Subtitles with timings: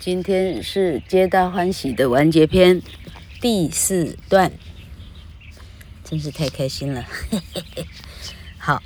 [0.00, 2.80] 今天是皆大欢喜的完结篇
[3.40, 4.52] 第四段，
[6.04, 7.04] 真是太开心了。
[8.58, 8.82] 好，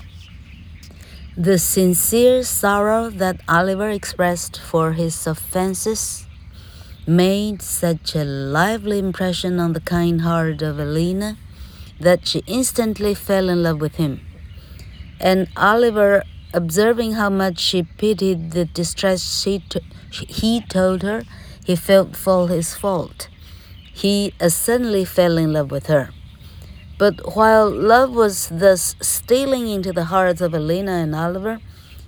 [1.36, 6.24] The sincere sorrow that Oliver expressed for his offenses
[7.06, 11.36] made such a lively impression on the kind heart of Alina
[12.00, 14.20] that she instantly fell in love with him.
[15.18, 19.82] And Oliver, observing how much she pitied the distress she took,
[20.29, 21.23] he told her
[21.63, 23.27] he felt for his fault.
[23.93, 26.11] He uh, suddenly fell in love with her.
[26.97, 31.59] But while love was thus stealing into the hearts of Elena and Oliver,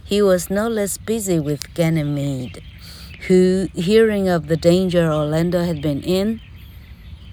[0.06, 2.64] he was no less busy with Ganymede,
[3.28, 6.40] who, hearing of the danger Orlando had been in,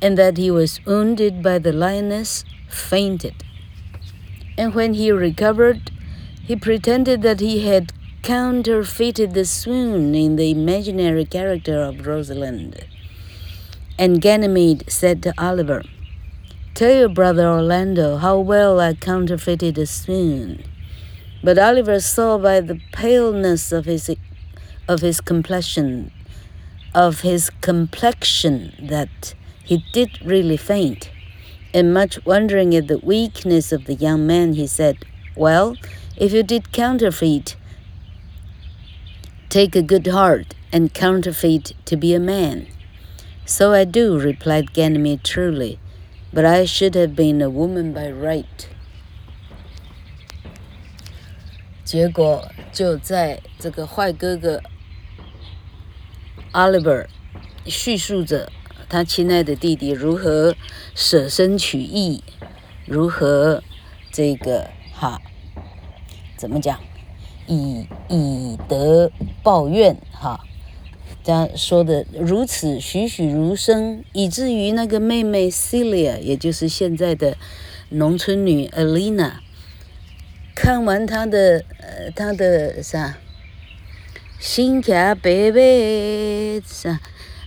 [0.02, 3.44] and that he was wounded by the lioness, fainted.
[4.58, 5.92] And when he recovered,
[6.42, 7.92] he pretended that he had
[8.24, 12.86] counterfeited the swoon in the imaginary character of Rosalind.
[13.98, 15.82] And Ganymede said to Oliver,
[16.72, 20.64] Tell your brother Orlando how well I counterfeited the swoon.
[21.42, 24.10] But Oliver saw by the paleness of his
[24.88, 26.10] of his complexion
[26.94, 31.10] of his complexion that he did really faint.
[31.74, 35.04] And much wondering at the weakness of the young man, he said,
[35.36, 35.76] Well,
[36.16, 37.56] if you did counterfeit,
[39.53, 42.67] Take a good heart and counterfeit to be a man.
[43.45, 45.79] So I do, replied Ganymede truly,
[46.31, 48.67] but I should have been a woman by right.
[51.83, 54.61] 结果就在这个坏哥哥
[56.53, 57.07] Oliver
[57.65, 58.51] 叙述着
[58.87, 60.55] 他亲爱的弟弟如何
[60.93, 62.23] 舍身取义，
[62.85, 63.63] 如何
[64.11, 65.19] 这个哈，
[66.37, 66.79] 怎么讲？
[67.46, 69.10] 以以德
[69.42, 70.40] 报怨，哈，
[71.22, 77.36] 这样说的如此栩栩如生，以至于那个妹妹 Celia，也就是现在的
[77.90, 79.32] 农村女 Alina，
[80.54, 83.18] 看完她的呃她的啥，
[84.38, 87.00] 心卡白白啥，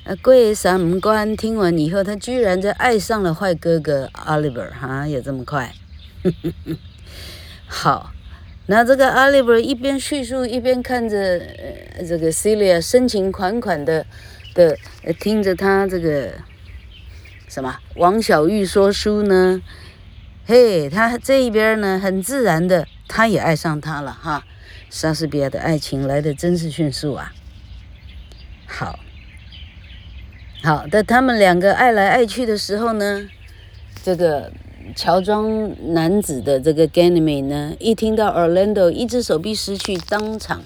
[0.03, 5.73] 呃过三关，听完以后，她居然就爱上了坏哥哥 Oliver，哈，有这么快？
[7.66, 8.11] 好。
[8.69, 11.17] 那这个 Oliver 一边叙述一边看着
[11.97, 14.05] 呃这个 Celia 深情款款的
[14.53, 14.78] 的
[15.22, 16.33] 听着他这个
[17.47, 19.61] 什么王小玉说书呢，
[20.45, 24.44] 嘿，他这一边呢很自然的他也爱上她了哈，
[24.89, 27.31] 莎士比亚的爱情来的真是迅速啊，
[28.66, 28.99] 好，
[30.61, 33.29] 好的，他们两个爱来爱去的时候呢，
[34.03, 34.51] 这个。
[34.95, 40.61] 乔装男子的这个 Ganymede 呢，一听到 Orlando 一只手臂失去，当场，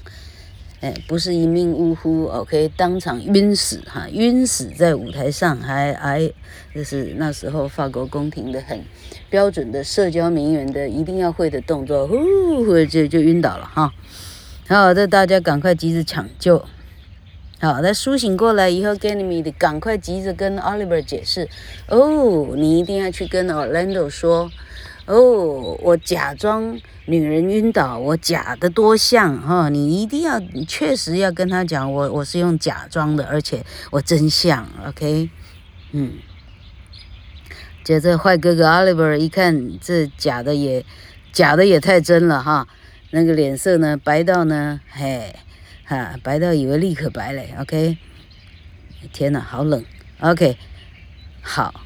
[0.79, 6.31] 哎，不是一命呜呼，OK，当场晕死哈，晕死在舞台上，还还
[6.73, 8.81] 就是那时候法国宫廷的很
[9.29, 13.91] 标准的社交名媛的一定要会的动作，呼，就就晕倒了哈，
[14.67, 16.63] 好，这大家赶快及时抢救。
[17.61, 21.47] 好，他苏醒过来以后，Ganymede 赶快急着跟 Oliver 解释
[21.87, 24.49] ：“哦，你一定要去跟 Orlando 说，
[25.05, 35.29] 哦，我假装女人晕倒，我假的多像哈，你一定要，你确实要跟他讲，我我是用假装的，而且我真像，OK？
[35.91, 36.13] 嗯。
[37.83, 40.83] 接着坏哥哥 Oliver 一看这假的也
[41.31, 42.67] 假的也太真了哈，
[43.11, 45.35] 那个脸色呢白到呢，嘿。”
[45.97, 47.97] 啊，白到以为立刻白嘞，OK。
[49.11, 49.83] 天哪，好冷
[50.19, 50.57] ，OK。
[51.41, 51.83] 好，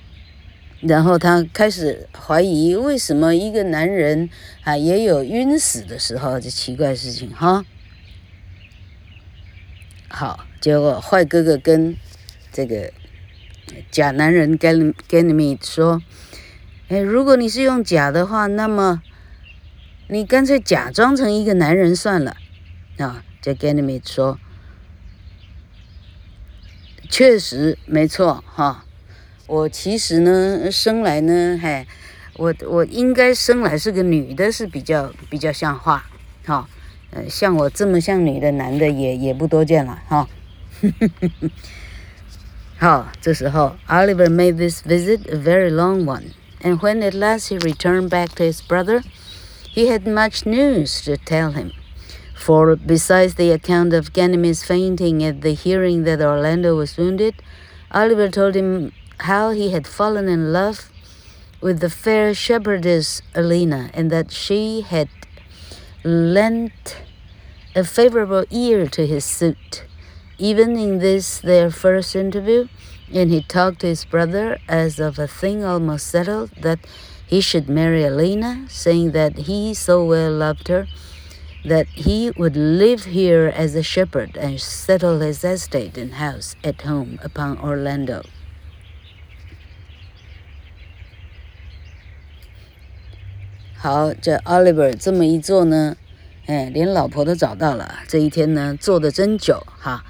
[0.82, 4.30] 然后他开始怀疑，为什么一个男人
[4.64, 7.66] 啊也有晕死的时候，这奇怪事情哈。
[10.08, 11.98] 好，结果坏哥哥跟
[12.52, 12.94] 这个
[13.90, 16.02] 假男人 Ganymede 说
[16.90, 19.02] ：“哎，如果你是用假的话，那么
[20.10, 22.38] 你干脆假装成一个男人算了
[23.00, 24.40] 啊。”这 Ganymede 说
[27.08, 28.86] ：“确实没错哈，
[29.46, 31.86] 我其实呢生来呢，嘿，
[32.38, 36.10] 我我应该生来是个女的，是比较比较像话
[36.44, 36.68] 哈。
[37.12, 40.28] 呃，像我这么像女的男的也也不多见了哈。
[42.80, 46.32] 好，这时候 Oliver made this visit a very long one,
[46.64, 49.04] and when at last he returned back to his brother,
[49.72, 51.74] he had much news to tell him.
[52.46, 57.42] For besides the account of Ganymede's fainting at the hearing that Orlando was wounded,
[57.92, 60.92] Oliver told him how he had fallen in love
[61.60, 65.10] with the fair shepherdess Alina, and that she had
[66.04, 66.98] lent
[67.76, 69.86] a favorable ear to his suit,
[70.38, 72.68] even in this their first interview,
[73.12, 76.78] and he talked to his brother as of a thing almost settled that
[77.26, 80.86] he should marry Alina, saying that he so well loved her
[81.68, 86.86] that he would live here as a shepherd and settle his estate and house at
[86.86, 88.24] home upon Orlando.
[93.78, 95.96] 好，这 Oliver 这么一做呢，
[96.48, 98.00] 哎，连老婆都找到了。
[98.08, 100.04] 这一天呢，做的真久哈。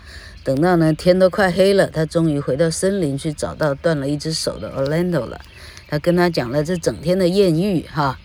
[0.44, 5.42] 等到呢天都快黑了，他终于回到森林去找到断了一只手的 Orlando 了。
[5.88, 8.20] 他跟他讲了这整天的艳遇哈，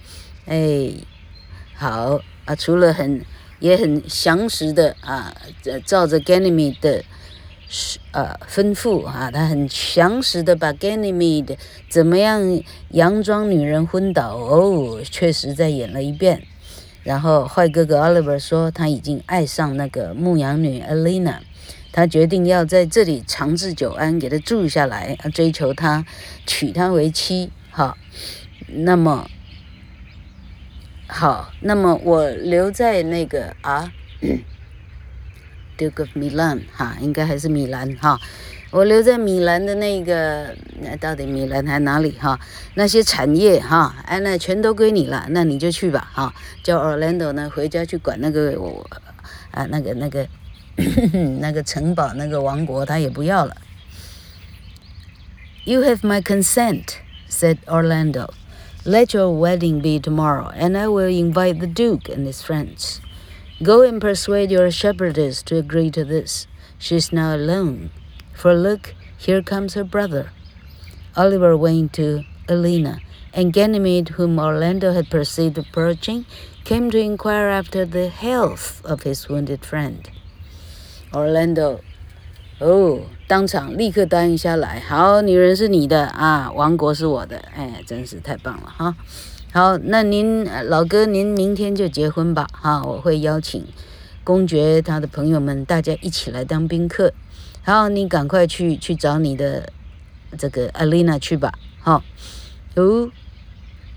[0.47, 0.93] 哎，
[1.75, 3.25] 好啊，除了很
[3.61, 5.33] 也很详实的啊，
[5.87, 7.05] 照着 Ganymede 的
[8.11, 11.57] 呃吩咐啊，他很详实的把 Ganymede
[11.89, 12.43] 怎么样
[12.91, 16.43] 佯装女人昏倒哦，确实在演了一遍。
[17.05, 21.37] 然后坏哥哥 Oliver 说他已经爱上那个牧羊女 Alina。
[21.93, 26.05] 他决定要在这里长治久安，给他住下来，追求她，
[26.47, 27.51] 娶她为妻。
[27.71, 27.97] 好，
[28.69, 29.29] 那么
[31.11, 33.93] 好，那么我留在那个啊
[35.77, 38.19] ，Duke of Milan 哈，应该还是米兰哈。
[38.71, 42.39] 我留在米兰的那个，那到底米兰还哪里哈？
[42.75, 46.33] 那些产业哈，哎，那全都归你了，那你就去吧哈。
[46.63, 48.89] 叫 Orlando 呢，回家去管那个我
[49.51, 50.27] 啊，那个那个。
[51.41, 53.55] 那个城堡，那个王国，他也不要了。
[55.65, 56.95] You have my consent,
[57.29, 58.31] said Orlando.
[58.87, 63.03] Let your wedding be tomorrow, and I will invite the Duke and his friends.
[63.63, 66.47] Go and persuade your shepherdess to agree to this.
[66.79, 67.91] She is now alone.
[68.33, 70.33] For look, here comes her brother.
[71.15, 73.01] Oliver went to Alina,
[73.35, 76.25] and Ganymede, whom Orlando had perceived approaching,
[76.65, 80.09] came to inquire after the health of his wounded friend.
[81.13, 81.83] Orlando，
[82.61, 84.81] 哦，当场立刻答应下来。
[84.81, 87.39] 好，女人是你的啊，王国是我的。
[87.57, 88.95] 哎，真是太棒了哈。
[89.51, 92.47] 好，那您老哥，您明天就结婚吧。
[92.53, 93.65] 哈，我会邀请
[94.23, 97.15] 公爵他的朋友们，大家一起来当宾客。
[97.63, 99.73] 好，你赶快去去找你的
[100.37, 101.55] 这个 Alina 去吧。
[101.81, 102.05] 好，
[102.77, 103.11] 哦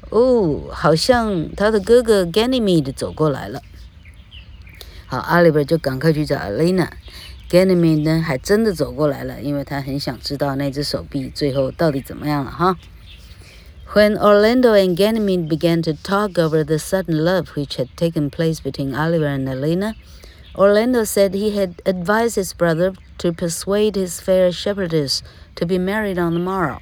[0.10, 3.62] 哦，好像他的哥哥 Ganymede 走过来了。
[5.06, 6.88] 好，Oliver 就赶快去找 Alina。
[7.53, 12.77] Ganymede 呢，还真的走过来了，因为他很想知道那只手臂最后到底怎么样了哈。
[13.95, 18.95] When Orlando and Ganymede began to talk over the sudden love which had taken place between
[18.95, 19.95] Oliver and Alina,
[20.55, 25.23] Orlando said he had advised his brother to persuade his fair shepherdess
[25.55, 26.81] to be married on the morrow,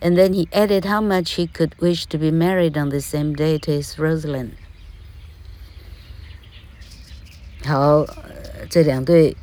[0.00, 3.34] and then he added how much he could wish to be married on the same
[3.34, 4.54] day to his Rosalind.
[7.64, 8.04] 好，
[8.68, 9.36] 这两对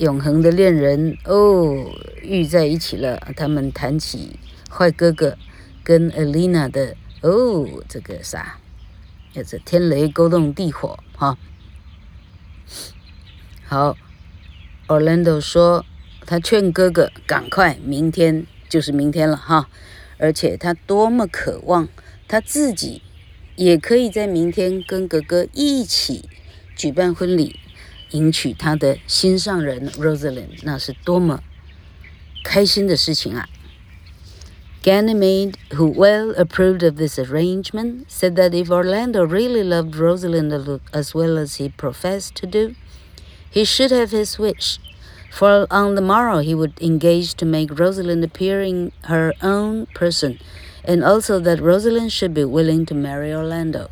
[0.00, 1.92] 永恒的恋人哦，
[2.22, 3.18] 遇在一起了。
[3.36, 5.36] 他们谈起坏哥哥
[5.84, 8.58] 跟 Alina 的哦，这个啥，
[9.34, 11.36] 也是天雷勾动地火哈。
[13.66, 13.94] 好
[14.88, 15.84] ，Orlando 说
[16.24, 19.68] 他劝哥哥赶快，明天就是明天了哈。
[20.16, 21.86] 而且他多么渴望
[22.26, 23.02] 他自己
[23.56, 26.26] 也可以在明天跟哥哥一起。
[26.74, 27.60] 举办婚礼，
[28.11, 31.41] 迎娶他的心上人 Rosalind，那是多么
[32.43, 33.47] 开心的事情啊！
[34.83, 40.53] Ganymede, who well approved of this arrangement, said that if Orlando really loved Rosalind
[40.93, 42.75] as well as he professed to do,
[43.49, 44.77] he should have his wish,
[45.31, 50.37] for on the morrow he would engage to make Rosalind appear in her own person,
[50.83, 53.89] and also that Rosalind should be willing to marry Orlando.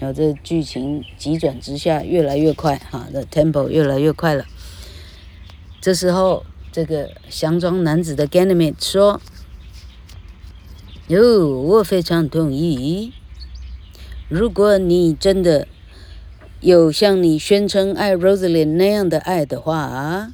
[0.00, 4.46] 然后这剧情急转直下，越来越快，哈，这 tempo 越来越快了。
[5.78, 9.20] 这时候，这个强装男子的 Ganymede 说
[11.08, 13.12] ：“哟，我非常同意。
[14.30, 15.68] 如果你真的
[16.60, 20.32] 有像你宣称爱 Rosalind 那样的爱的话，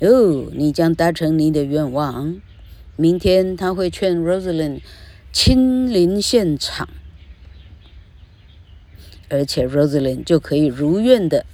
[0.00, 2.40] 哦，你将达成你的愿望。
[2.96, 4.80] 明天他会劝 Rosalind
[5.34, 6.88] 亲临现场。”
[9.29, 11.45] 而且 Rosalind 就可以如愿的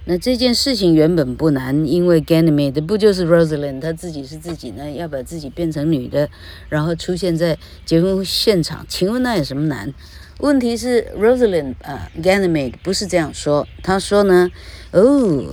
[0.10, 6.30] 那这件事情原本不难，因为 Ganymede 不就是 Rosalind 她自己是自己呢，要把自己变成女的，
[6.70, 8.86] 然后出现在结婚现场。
[8.88, 9.94] 请问那有什么难？
[10.40, 13.68] 问题是 Rosalind 啊，Ganymede 不是这样说。
[13.84, 14.50] 他说呢，
[14.92, 15.44] 哦，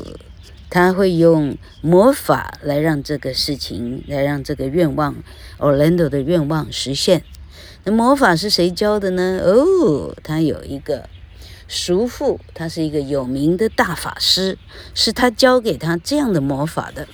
[0.70, 5.16] 他会用魔法来让这个事情，来让这个愿望
[5.58, 7.24] ，Orlando 的愿望实现。
[7.82, 9.40] 那魔法是谁教的呢？
[9.42, 11.08] 哦，他有一个。
[11.67, 14.57] 叔父，他是一个有名的大法师，
[14.93, 17.07] 是他教给他这样的魔法的。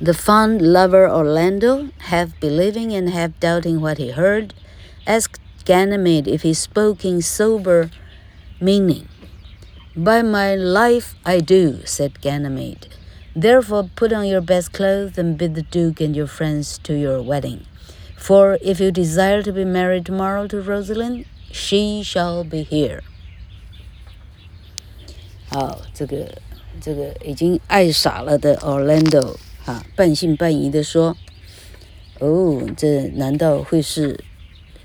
[0.00, 4.50] The fond lover Orlando, half believing and half doubting what he heard,
[5.06, 7.88] asked Ganymede if he spoke in sober
[8.60, 9.06] meaning.
[9.94, 12.88] By my life, I do, said Ganymede.
[13.36, 17.22] Therefore, put on your best clothes and bid the Duke and your friends to your
[17.22, 17.64] wedding.
[18.16, 23.01] For if you desire to be married tomorrow to Rosalind, She shall be here。
[25.49, 26.41] 好，这个
[26.79, 31.17] 这个已经爱傻了的 Orlando 啊，半信半疑的说
[32.19, 34.23] ：“哦，这难道会是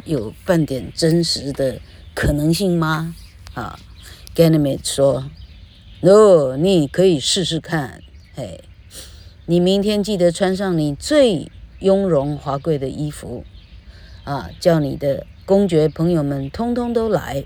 [0.04, 1.80] 有半点真实的
[2.14, 3.14] 可能性吗？”
[3.54, 3.78] 啊
[4.34, 5.30] ，Ganymede 说
[6.00, 8.02] ：“No，你可以试试看。
[8.36, 8.60] 哎，
[9.46, 11.50] 你明天记得穿上你最
[11.80, 13.44] 雍容华贵的衣服，
[14.24, 17.45] 啊，叫你的。”公爵朋友们通通都来，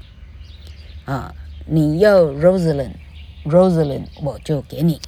[1.06, 1.36] 啊！
[1.68, 5.00] 你要 Rosalind，Rosalind，我就给你。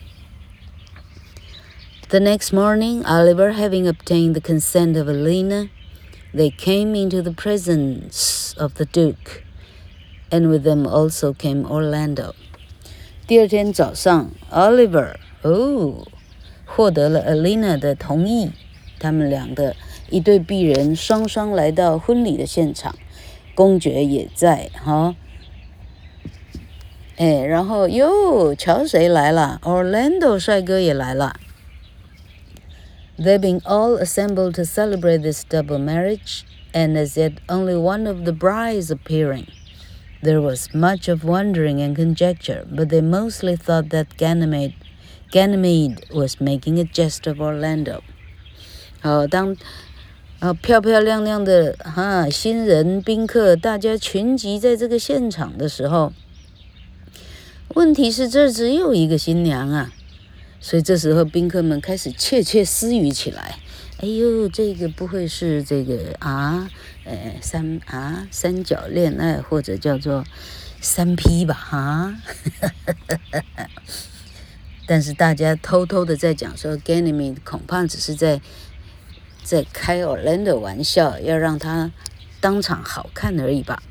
[2.09, 5.69] The next morning, Oliver, having obtained the consent of Alina,
[6.33, 9.43] they came into the presence of the Duke,
[10.29, 12.35] and with them also came Orlando.
[13.25, 16.05] 第二天早上，Oliver 哦，
[16.65, 18.51] 获得了 Alina 的同意，
[18.99, 19.75] 他们两个。
[20.09, 22.95] 一对璧人双双来到婚礼的现场，
[23.55, 25.15] 公爵也在哈。
[27.17, 29.59] 哎，然后哟，瞧谁来了？
[29.63, 31.35] Orlando 帅哥也来了。
[33.17, 36.41] They've been all assembled to celebrate this double marriage,
[36.73, 39.45] and as yet only one of the brides appearing.
[40.23, 44.73] There was much of wondering and conjecture, but they mostly thought that Ganymede,
[45.31, 48.01] Ganymede was making a jest of Orlando.
[49.01, 49.55] 好，当。
[50.40, 56.12] 啊，漂漂亮亮的哈，新人宾客，大家群集在这个现场的时候，
[57.74, 59.92] 问题是这只有一个新娘啊，
[60.60, 63.58] 所以这时候宾客们开始窃窃私语起来。
[63.96, 66.70] 哎呦，这个不会是这个啊，
[67.02, 70.22] 呃，三啊三角恋爱或者叫做
[70.80, 71.52] 三 P 吧？
[71.52, 72.14] 哈，
[74.86, 78.40] 但是大家偷偷的在讲说，Ganymede 恐怕只是在。
[79.47, 81.91] 在开 Orlando 玩笑，要让他
[82.39, 83.81] 当场好看而已吧。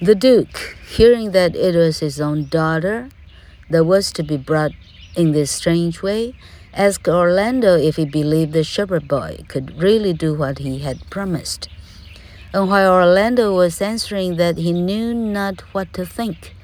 [0.00, 3.08] The Duke, hearing that it was his own daughter
[3.70, 4.72] that was to be brought
[5.16, 6.34] in this strange way,
[6.74, 11.68] asked Orlando if he believed the shepherd boy could really do what he had promised.
[12.52, 16.54] And while Orlando was answering that he knew not what to think,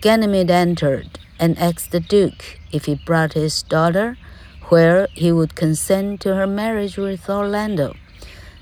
[0.00, 4.16] Ganymede entered and asked the Duke if he brought his daughter
[4.71, 7.93] where he would consent to her marriage with Orlando.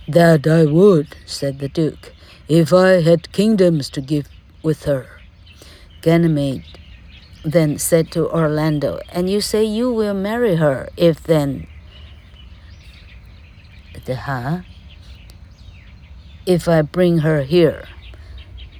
[0.07, 2.13] That I would, said the Duke,
[2.47, 4.27] if I had kingdoms to give
[4.63, 5.21] with her.
[6.01, 6.65] Ganymede
[7.45, 11.67] then said to Orlando, And you say you will marry her, if then.
[14.05, 14.61] The, huh?
[16.47, 17.85] If I bring her here.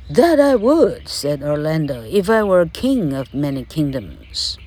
[0.09, 4.57] That I would, said Orlando, if I were king of many kingdoms.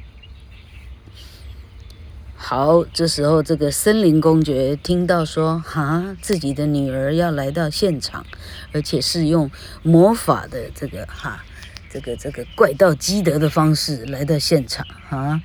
[2.44, 8.26] 好，这时候这个森林公爵听到说，哈，自己的女儿要来到现场，
[8.72, 9.48] 而且是用
[9.84, 11.44] 魔法的这个哈，
[11.88, 15.40] 这个这个怪盗基德的方式来到现场，哈。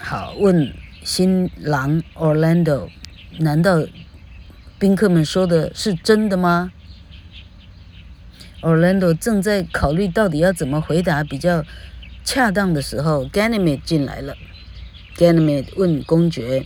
[0.00, 2.88] 好，问新郎 Orlando，
[3.38, 3.86] 难道
[4.80, 6.72] 宾客们说的是真的吗
[8.62, 11.64] ？Orlando 正在考虑到底要怎么回答比较
[12.24, 14.36] 恰当的时候，Ganymede 进来了。
[15.16, 16.64] Ganymede 问公爵：“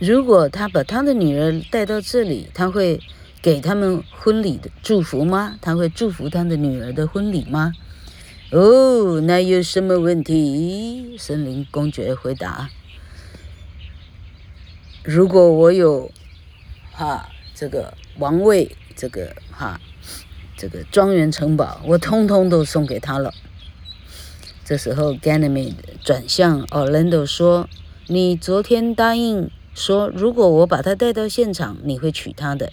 [0.00, 3.00] 如果他把他的女儿带到这里，他会
[3.40, 5.56] 给他们婚礼的祝福吗？
[5.62, 7.72] 他会祝福他的女儿的婚礼吗
[8.50, 12.70] ？”“哦，那有什么问题？”森林公爵回答
[15.04, 16.10] ：“如果我有
[16.92, 19.80] 哈这个王位，这个哈
[20.56, 23.32] 这个庄园城堡，我通通都送给他了。”
[24.68, 27.70] 这时候，Ganymede 转向 Orlando 说
[28.06, 32.70] ：“你昨天答应说，如果我把她带到现场，你会娶她的。”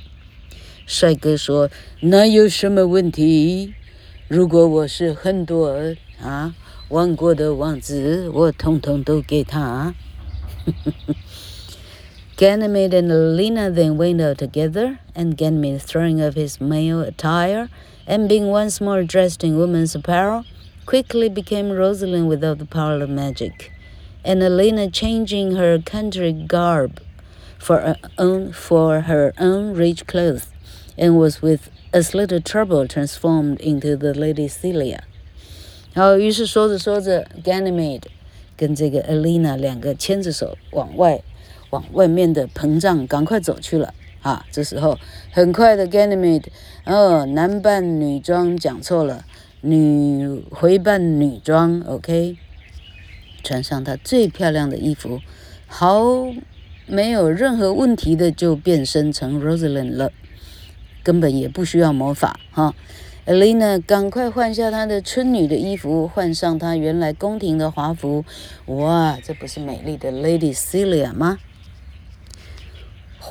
[0.86, 1.70] 帅哥说
[2.04, 3.76] ：“那有什么问题？
[4.28, 6.54] 如果我是很多啊
[6.90, 9.96] 王国的王子，我统统都给他。
[12.36, 17.70] Ganymede and Alina then went out together, and Ganymede, throwing off his male attire
[18.06, 20.44] and being once more dressed in woman's apparel,
[20.87, 23.71] quickly became Rosalind without the power of magic,
[24.25, 27.01] and Alina changing her country garb
[27.59, 30.49] for her own for her own rich clothes,
[30.97, 35.01] and was with as little trouble transformed into the Lady Celia.
[35.95, 38.05] 好，于是说着说着，Ganymede
[38.57, 41.23] 跟这个 Alina 两个牵着手往外。
[41.71, 44.45] 往外面的膨胀，赶快走去了啊！
[44.51, 44.99] 这时候，
[45.31, 46.47] 很快的 Ganymede，
[46.85, 49.25] 哦，男扮女装讲错了，
[49.66, 52.38] 女回扮女装，OK，
[53.44, 55.20] 穿上她最漂亮的衣服，
[55.66, 56.04] 好，
[56.86, 60.12] 没有任何问题的就变身成 Rosalind 了，
[61.04, 62.76] 根本也不需要魔法哈。
[63.26, 68.24] Alina 赶快换下她的春女的衣服，换上她原来宫廷的华服，
[68.68, 71.40] 哇，这不是美丽的 Lady Celia 吗？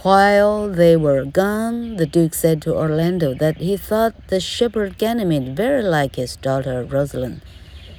[0.04, 5.56] ？While they were gone, the Duke said to Orlando that he thought the shepherd Ganymede
[5.56, 7.42] very like his daughter Rosalind,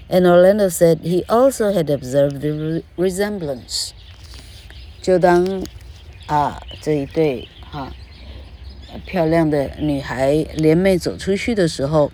[0.08, 3.92] and Orlando said he also had observed the resemblance.
[5.02, 5.62] 就当
[6.26, 7.92] 啊这一对哈
[9.04, 12.10] 漂亮的女孩联袂走出去的时候，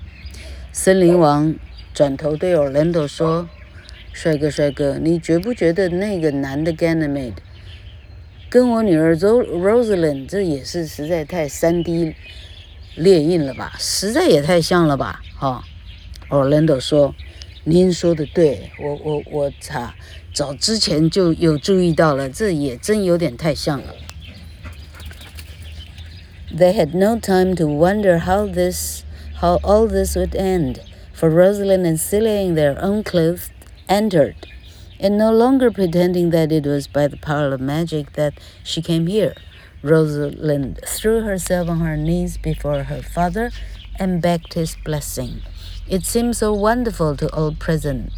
[0.72, 1.54] 森林王
[1.92, 7.34] 转头对 Orlando 说：“帅哥，帅哥，你觉不觉得那个男的 Ganymede？”
[8.50, 12.14] 跟我女儿 Rosalind，这也是实在太三 D
[12.94, 15.64] 列印了吧，实在也太像了吧，哈、
[16.28, 16.38] 哦。
[16.44, 19.94] Orlando 说：“您说的对，我我我查
[20.32, 23.94] 早之前就有注意到了，这也真有点太像了。”
[26.56, 29.02] They had no time to wonder how this,
[29.40, 30.76] how all this would end,
[31.14, 33.48] for Rosalind and Celia in their own clothes
[33.88, 34.36] entered.
[35.01, 39.07] and no longer pretending that it was by the power of magic that she came
[39.07, 39.33] here.
[39.81, 43.49] Rosalind threw herself on her knees before her father
[43.99, 45.41] and begged his blessing.
[45.89, 48.13] It seemed so wonderful to all present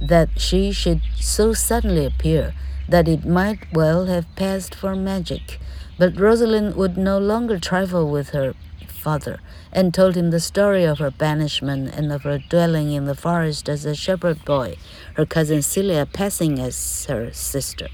[0.00, 2.54] that she should so suddenly appear
[2.86, 5.58] that it might well have passed for magic.
[5.98, 8.54] But Rosalind would no longer trifle with her
[8.86, 9.40] father
[9.72, 13.68] and told him the story of her banishment and of her dwelling in the forest
[13.68, 14.76] as a shepherd boy,
[15.14, 17.88] her cousin Celia passing as her sister.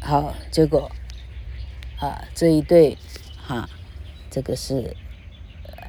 [0.00, 0.90] 好，结果
[1.98, 2.98] 啊，这一对
[3.46, 3.68] 哈，
[4.30, 4.96] 这个是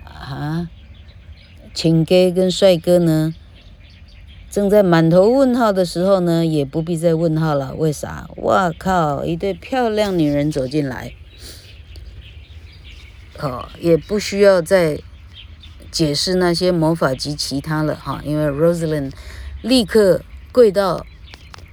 [0.05, 0.69] 啊，
[1.73, 3.33] 亲哥跟帅哥呢，
[4.49, 7.75] 正在满头问号的时候呢，也不必再问号了。
[7.75, 8.29] 为啥？
[8.37, 9.25] 哇靠！
[9.25, 11.13] 一对漂亮女人走进来。
[13.39, 14.99] 哦，也不需要再
[15.91, 19.11] 解释那些魔法及其他了哈，因为 Rosalind
[19.61, 20.21] 立刻
[20.51, 21.05] 跪到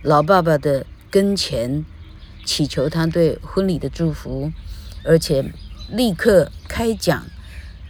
[0.03, 1.85] 老爸爸的跟前，
[2.44, 4.51] 祈求他对婚礼的祝福，
[5.05, 5.53] 而且
[5.90, 7.27] 立刻开讲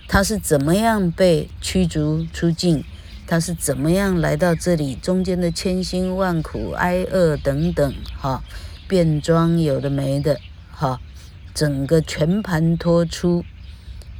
[0.06, 2.84] 他是怎么样被驱逐出境，
[3.26, 8.42] 他是怎么样来到这里，中间的千辛万苦、挨饿等等哈，
[8.86, 10.38] 变装有的没的
[10.70, 11.00] 哈，
[11.54, 13.44] 整个全盘托出。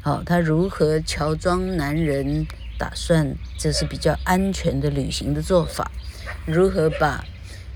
[0.02, 2.48] 好，他如何乔装男人，
[2.78, 5.92] 打算这是比较安全的旅行的做法？
[6.46, 7.26] 如何把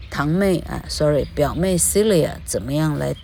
[0.10, 3.15] 堂妹啊，sorry，表妹 Celia 怎么样来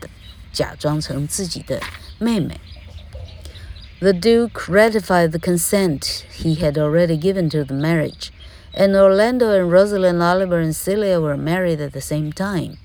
[0.51, 1.79] 假装成自己的
[2.19, 2.59] 妹妹？
[3.99, 8.29] The Duke ratified the consent he had already given to the marriage,
[8.73, 12.77] and Orlando and Rosalind Oliver and Celia were married at the same time.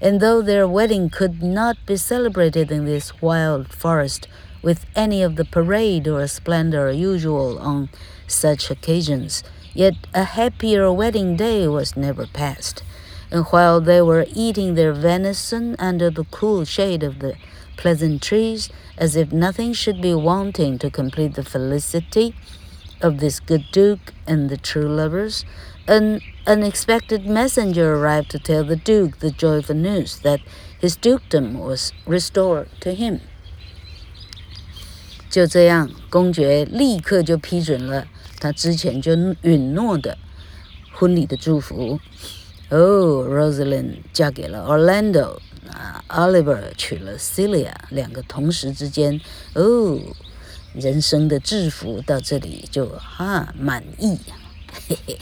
[0.00, 4.28] And though their wedding could not be celebrated in this wild forest,
[4.65, 7.87] with any of the parade or splendor usual on
[8.25, 9.43] such occasions,
[9.75, 12.81] yet a happier wedding day was never passed.
[13.29, 17.35] And while they were eating their venison under the cool shade of the
[17.77, 22.35] pleasant trees, as if nothing should be wanting to complete the felicity
[23.01, 25.45] of this good duke and the true lovers,
[25.87, 30.39] an unexpected messenger arrived to tell the duke the joyful news that
[30.79, 33.21] his dukedom was restored to him.
[35.35, 38.07] 就这样，公爵立刻就批准了
[38.39, 40.17] 他之前就允诺的
[40.93, 41.99] 婚礼的祝福。
[42.69, 49.19] 哦，Rosalind 嫁给了 Orlando，啊，Oliver 娶了 Celia，两个同时之间，
[49.55, 49.99] 哦，
[50.73, 54.17] 人生的制服到这里就哈满意，
[54.87, 55.19] 嘿嘿。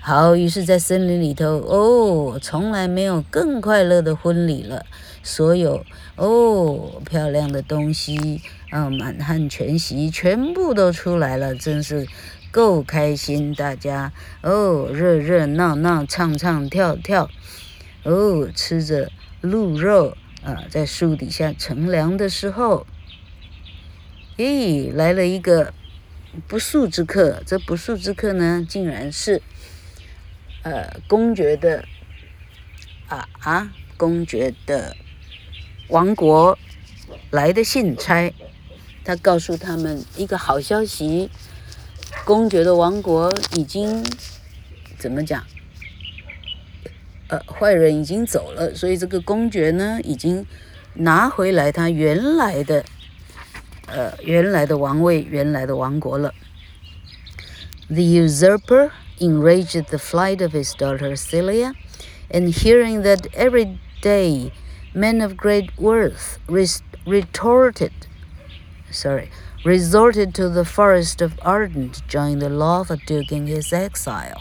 [0.00, 4.86] 好，于是，在森林里头，哦，从来没有更快乐的婚礼了。
[5.22, 5.84] 所有
[6.16, 12.06] 哦漂亮的东西啊，满汉全席全部都出来了，真是
[12.50, 13.54] 够开心！
[13.54, 17.28] 大家哦，热热闹闹，唱唱跳跳，
[18.04, 22.86] 哦，吃着鹿肉啊，在树底下乘凉的时候，
[24.36, 25.74] 咦，来了一个
[26.46, 27.42] 不速之客。
[27.44, 29.42] 这不速之客呢，竟然是
[30.62, 31.84] 呃公爵的。
[33.06, 33.70] 啊啊！
[33.98, 34.96] 公爵的
[35.93, 36.57] 王国
[37.31, 38.33] 来的信差，
[39.03, 41.29] 他告诉他们一个好消息：
[42.25, 44.03] 公爵的王国已经
[44.97, 45.43] 怎么讲？
[47.27, 50.45] 呃，坏人已经走了，所以这个公爵呢，已经
[50.95, 52.83] 拿回来他原来的
[53.87, 56.33] 呃原来的王位、原来的王国了。
[57.87, 61.73] The usurper enraged the flight of his daughter Celia.
[62.31, 64.51] And hearing that every day
[64.94, 66.38] men of great worth
[67.06, 67.92] retorted,
[68.90, 69.28] sorry,
[69.64, 73.72] resorted to the forest of Arden to join the law of a duke in his
[73.72, 74.40] exile,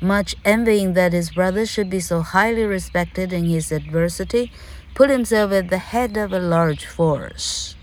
[0.00, 4.50] much envying that his brother should be so highly respected in his adversity,
[4.94, 7.76] put himself at the head of a large force,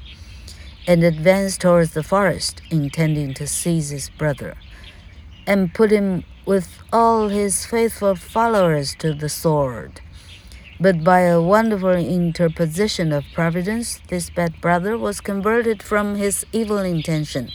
[0.85, 4.55] and advanced towards the forest, intending to seize his brother,
[5.47, 10.01] and put him with all his faithful followers to the sword.
[10.81, 16.77] But by a wonderful interposition of providence, this bad brother was converted from his evil
[16.77, 17.51] intention.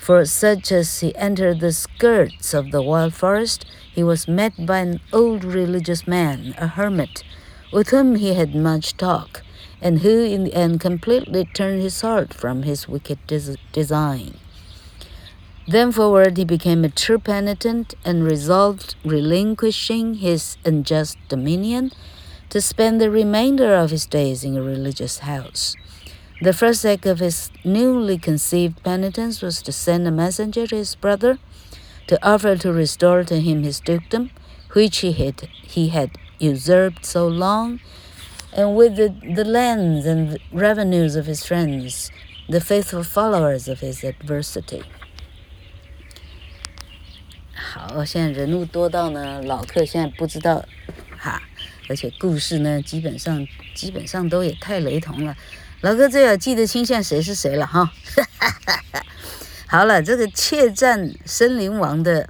[0.00, 4.78] For such as he entered the skirts of the wild forest, he was met by
[4.78, 7.24] an old religious man, a hermit,
[7.72, 9.42] with whom he had much talk,
[9.82, 14.38] and who in the end completely turned his heart from his wicked des design.
[15.66, 21.92] Then forward he became a true penitent and resolved, relinquishing his unjust dominion,
[22.50, 25.74] to spend the remainder of his days in a religious house.
[26.42, 30.94] The first act of his newly conceived penitence was to send a messenger to his
[30.94, 31.38] brother
[32.08, 34.30] to offer to restore to him his dukedom,
[34.72, 37.80] which he had, he had usurped so long,
[38.52, 42.10] and with the, the lands and revenues of his friends,
[42.48, 44.82] the faithful followers of his adversity.
[47.66, 50.64] 好，现在人物多到呢，老客现在不知道，
[51.16, 51.42] 哈，
[51.88, 55.34] 而且故事呢，基本上基本上都也太雷同了，
[55.80, 57.90] 老客最好记得清现在谁是谁了哈。
[59.66, 62.28] 好了，这个窃占森林王的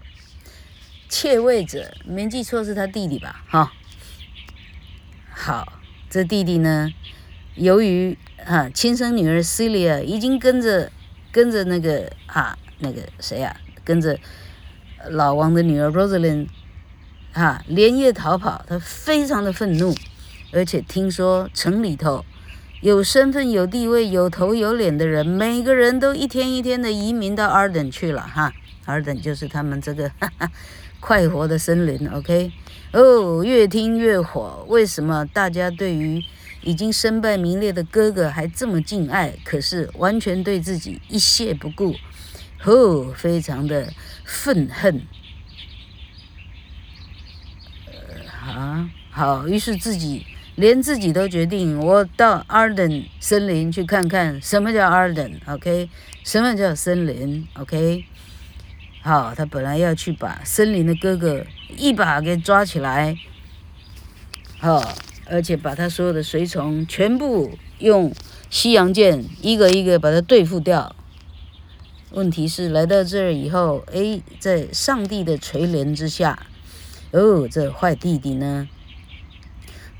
[1.09, 3.45] 窃位者，没记错是他弟弟吧？
[3.49, 3.73] 哈，
[5.31, 6.91] 好，这弟弟呢，
[7.57, 10.91] 由于哈亲生女儿 Celia 已经跟着
[11.33, 14.19] 跟着那个啊那个谁呀、啊，跟着。
[15.11, 16.49] 老王的女儿 Rosalind，
[17.33, 19.95] 哈，连夜逃跑，他非常的愤怒，
[20.53, 22.25] 而且听说城里头
[22.81, 28.53] 有身份、有地位、有头有脸的人，每个人都一天一天的移民到 Arden 去了，哈
[28.87, 30.51] ，Arden 就是他们这个哈哈
[31.01, 32.53] 快活的森林，OK，
[32.93, 36.23] 哦，越听越火，为什么大家对于
[36.63, 41.95] 已经身败名裂的哥哥还这么敬爱，可是完全对自己一屑不顾？
[42.65, 43.93] 哦，非常的
[44.25, 45.03] 愤恨。
[47.87, 47.93] 呃，
[48.31, 50.25] 啊，好，于是自己
[50.57, 55.91] 连自己都决定，我到 Arden 森林去看看什么叫 Arden，OK？
[56.23, 58.07] 什么叫森林？OK？
[59.03, 61.45] 好，他本来要去把森林的哥哥
[61.77, 63.15] 一把给抓起来，
[64.59, 64.97] 好，
[65.27, 68.11] 而且把他所有的随从全部用
[68.49, 70.97] 西洋剑一个一个把他对付掉。
[72.15, 76.47] 问题是来到这儿以后，哎，在上帝的垂怜之下，
[77.11, 78.69] 哦，这坏弟弟呢，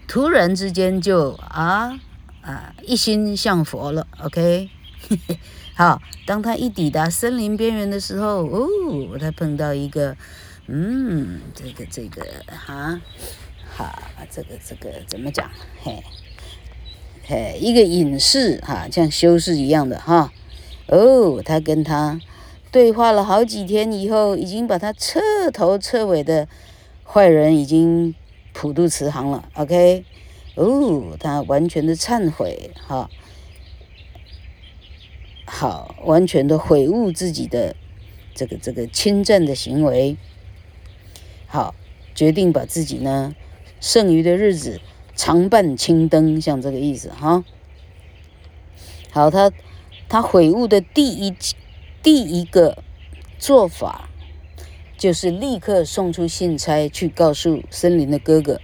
[0.07, 1.99] 突然之间就啊
[2.41, 4.07] 啊一心向佛了。
[4.21, 4.71] OK，
[5.75, 10.17] 好，当他一抵达森林边缘的时候，哦，他碰到一个，
[10.69, 13.01] 嗯，这个这个哈，
[13.77, 13.99] 好，
[14.31, 15.51] 这个这个怎么讲？
[15.83, 16.05] 嘿，
[17.25, 20.33] 嘿，一个隐士哈，像修士一样的哈。
[20.87, 22.21] 哦，他跟他
[22.71, 25.21] 对话了好几天以后，已经把他彻
[25.51, 26.47] 头彻尾的
[27.03, 28.15] 坏人已经
[28.53, 29.49] 普渡慈航了。
[29.55, 30.05] OK，
[30.57, 33.09] 哦，他完全的忏悔，哈，
[35.47, 37.75] 好，完全的悔悟自己的
[38.35, 40.19] 这个这个侵占的行为，
[41.47, 41.75] 好，
[42.15, 43.35] 决定把自己呢
[43.81, 44.81] 剩余的日子
[45.17, 47.43] 常伴青灯，像这个意思哈。
[49.11, 49.51] 好，他。
[50.09, 51.35] 他悔悟的第一
[52.03, 52.79] 第一个
[53.39, 54.09] 做法，
[54.97, 58.61] 就是立刻送出信差去告诉森林的哥哥，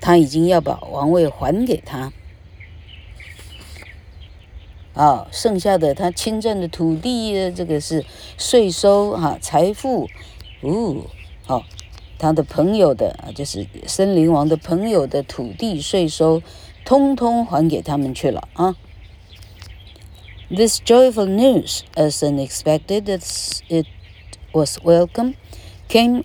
[0.00, 2.12] 他已经要把王位还给他。
[4.94, 8.04] 啊，剩下的他侵占的土地，这个是
[8.38, 10.08] 税收哈，财富，
[10.60, 10.98] 哦，
[11.44, 11.64] 好，
[12.16, 16.40] 他的朋友的啊，就是森林王的朋友的土地税收，
[16.84, 18.76] 通通还给他们去了啊。
[20.50, 23.86] This joyful news, as unexpected as it
[24.52, 25.36] was welcome,
[25.88, 26.22] came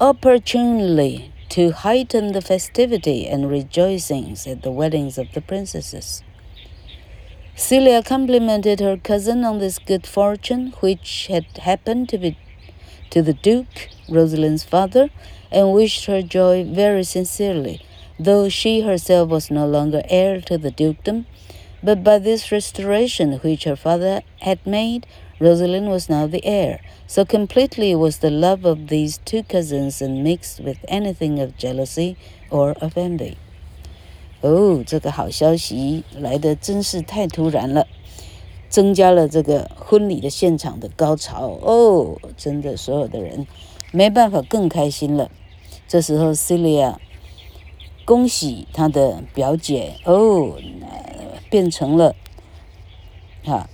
[0.00, 6.24] opportunely to heighten the festivity and rejoicings at the weddings of the princesses.
[7.54, 12.36] Celia complimented her cousin on this good fortune, which had happened to be
[13.10, 15.10] to the Duke, Rosalind's father,
[15.52, 17.86] and wished her joy very sincerely,
[18.18, 21.26] though she herself was no longer heir to the dukedom.
[21.85, 25.05] But by this restoration which her father had made,
[25.39, 26.79] Rosalind was now the heir.
[27.07, 32.15] So completely was the love of these two cousins unmixed with anything of jealousy
[32.51, 33.35] or of envy.
[34.41, 37.87] 哦，这个好消息来得真是太突然了，
[38.69, 41.59] 增加了这个婚礼的现场的高潮。
[41.61, 43.47] 哦，真的，所有的人
[43.91, 45.31] 没办法更开心了。
[45.87, 46.95] 这时候，Celia
[48.05, 50.57] 恭喜她的表姐哦，
[51.56, 52.14] 变成了
[53.42, 53.66] 哈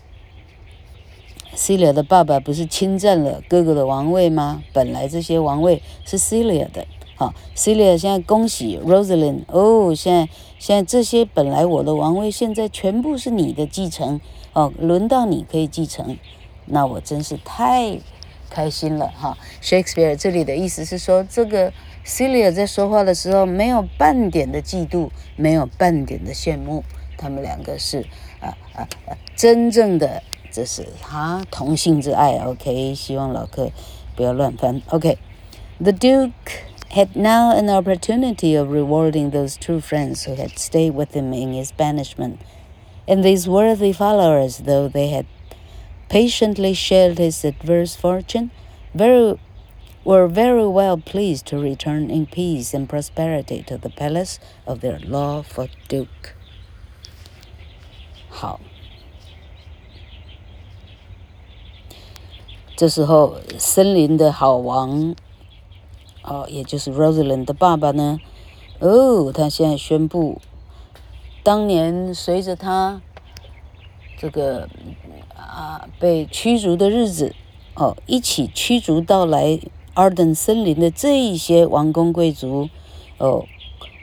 [1.56, 4.62] ，Celia 的爸爸不是侵占了哥哥的王位吗？
[4.72, 6.86] 本来这些王位是 Celia 的。
[7.16, 14.20] 好，Celia 现在恭喜 Rosalind 哦，现在现在这些本来我的王位，现在全部是你的继承
[14.52, 16.16] 哦，轮到你可以继承，
[16.66, 17.98] 那我真是太
[18.48, 19.36] 开心了哈。
[19.60, 21.72] Shakespeare 这里的意思是说，这个
[22.06, 26.84] Celia 在说话的时候没有半点的嫉妒，没有半点的羡慕，
[27.21, 28.05] 他们两个是
[28.39, 30.21] 啊啊啊真正的
[30.51, 32.37] 这是哈同性之爱。
[32.39, 33.71] OK，希望老客
[34.15, 34.81] 不要乱翻。
[34.87, 41.51] OK，The Duke。had now an opportunity of rewarding those true friends who had stayed with him in
[41.51, 42.39] his banishment.
[43.05, 45.25] And these worthy followers, though they had
[46.07, 48.51] patiently shared his adverse fortune,
[48.93, 49.37] very,
[50.05, 54.99] were very well pleased to return in peace and prosperity to the palace of their
[54.99, 56.35] lawful duke.
[58.42, 58.58] 好，
[62.74, 65.14] 这时候森林的好王。
[66.24, 68.18] 哦，也就是 Rosalind 的爸爸呢？
[68.80, 70.40] 哦，他现在宣布，
[71.44, 73.00] 当年随着他
[74.18, 74.68] 这个
[75.36, 77.36] 啊被驱逐的日子，
[77.76, 79.60] 哦，一起驱逐到来
[79.94, 82.68] Arden 森林的这一些王公贵族，
[83.18, 83.46] 哦，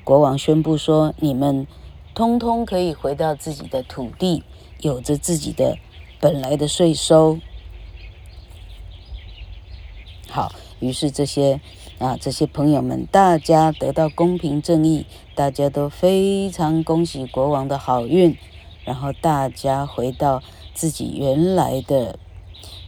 [0.06, 1.68] 国王宣布说，你们
[2.20, 4.44] 通通可以回到自己的土地，
[4.82, 5.78] 有着自己的
[6.20, 7.40] 本来的税收。
[10.30, 10.52] 好，
[10.82, 11.62] 于是这些。
[11.98, 15.06] 啊，这些朋友们，大家得到公平正义，
[15.36, 18.38] 大家都非常恭喜国王的好运，
[18.86, 20.42] 然后大家回到
[20.74, 22.18] 自己原来的，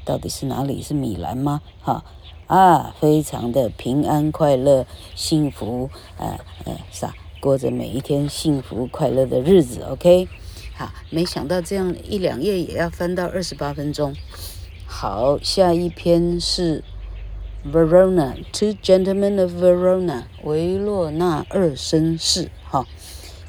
[0.05, 0.81] 到底是哪里？
[0.81, 1.61] 是米兰吗？
[1.81, 2.05] 哈
[2.47, 9.81] 啊，非常的平安快乐、幸福，呃呃，啥，过着每一天幸福快乐的日子。
[9.81, 10.29] OK，
[10.75, 14.15] 好，没想到这样一两页也要翻到二十八分钟。
[14.85, 16.85] 好，下一篇是。
[17.63, 22.49] Verona, two gentlemen of Verona，维洛纳二绅士。
[22.63, 22.87] 哈，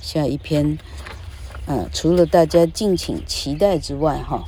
[0.02, 0.76] 下一篇，
[1.66, 4.44] 嗯，除了大家敬请期待之外，哈，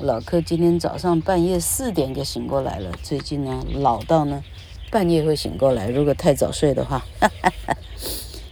[0.00, 2.90] 老客今天早上半夜四点就醒过来了。
[3.00, 4.42] 最近呢，老到呢，
[4.90, 7.04] 半夜会醒过来，如果太早睡的话。
[7.20, 7.76] 哈哈哈。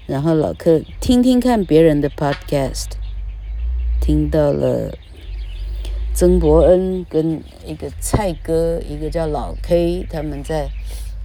[0.09, 2.87] 然后老客听听看别人的 podcast，
[4.01, 4.97] 听到了。
[6.15, 10.69] 曾伯恩跟一个蔡哥，一个叫老 K，他们在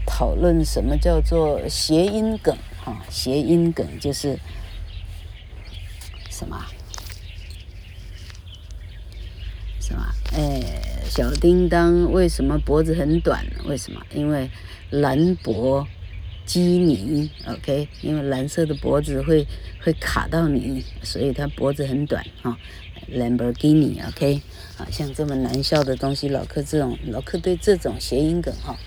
[0.05, 3.03] 讨论什么叫做谐音梗啊？
[3.09, 4.37] 谐音梗就是
[6.29, 6.63] 什么？
[9.79, 10.05] 什么？
[10.33, 10.61] 哎，
[11.05, 13.43] 小叮当为什么脖子很短？
[13.65, 13.99] 为什么？
[14.13, 14.47] 因为
[14.91, 15.87] 兰博
[16.45, 17.88] 基尼，OK？
[18.01, 19.47] 因为蓝色的脖子会
[19.82, 22.58] 会卡到你，所以它脖子很短啊。
[23.12, 24.41] Lamborghini，OK？
[24.77, 28.77] 啊，像这么难笑的东西，老客这种老客对这种谐音梗哈，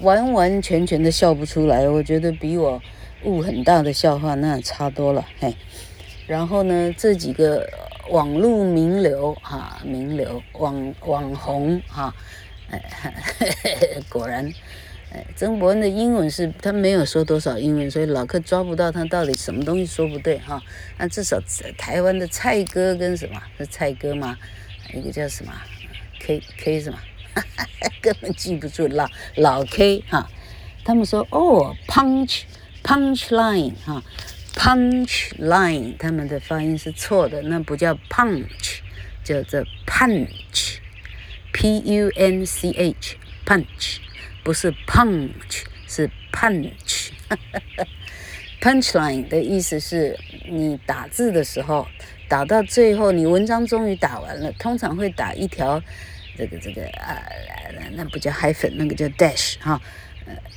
[0.00, 1.88] 完完全全的笑不出来。
[1.88, 2.80] 我觉得比我
[3.24, 5.54] 悟很大的笑话那差多了，嘿。
[6.26, 7.68] 然后呢，这几个
[8.10, 12.14] 网络名流哈，名流网网红哈，
[12.70, 12.80] 哎，
[14.08, 14.52] 果然。
[15.34, 20.62] 曾博恩的英文是他没有说多少英文，所以老客抓不到他到底什么东西说不对哈。
[20.98, 21.40] 那至少
[21.78, 24.36] 台湾的蔡哥跟什么是蔡哥吗？
[24.94, 25.52] 一个叫什么
[26.20, 26.98] K K 什么，
[28.00, 30.30] 根本记不住老老 K 哈。
[30.84, 32.42] 他们说哦，punch
[32.84, 34.02] punch line 哈
[34.54, 38.78] punch line，他们的发音是错的，那不叫 punch，
[39.24, 43.96] 叫做 punch，p u n c h，punch，
[44.46, 47.10] 不是 punch，是 punch。
[48.62, 50.16] punchline 的意思是
[50.48, 51.88] 你打字的时候，
[52.28, 55.82] 打到最后，你文章终于打完了，通常会打一条
[56.38, 57.20] 这个这个啊，
[57.94, 59.82] 那不叫 hyphen，那个叫 dash 哈。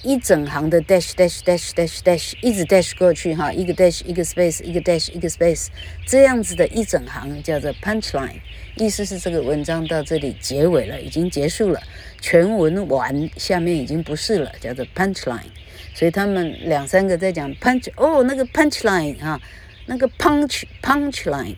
[0.01, 5.29] 一整行的 dash dash dash dash dash 一直 dash 过去哈，一个 dash 一个 space 一个 dash 一个
[5.29, 5.67] space
[6.07, 8.39] 这样子的一整行叫做 punchline，
[8.77, 11.79] 意思是这个文章到这里结尾了，已经结束了，
[12.19, 15.51] 全文完，下面已经不是了，叫做 punchline。
[15.93, 19.39] 所以他们两三个在讲 punch，哦，那个 punchline 哈，
[19.85, 21.55] 那个 punch punchline，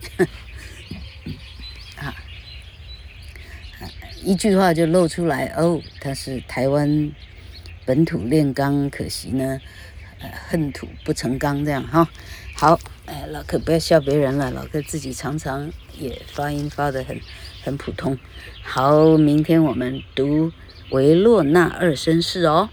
[1.96, 2.14] 啊，
[4.22, 7.10] 一句话就露出来哦，他是台湾。
[7.92, 9.60] 本土炼钢，可惜呢，
[10.18, 12.08] 呃，恨土不成钢这样哈。
[12.54, 17.20] 好，哎，老哥不要笑别人了，老哥自己常常也发音发得很
[17.62, 18.18] 很普通。
[18.62, 20.50] 好，明天我们读
[20.90, 22.70] 维洛纳二绅士哦。